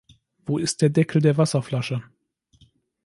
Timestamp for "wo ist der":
0.47-0.89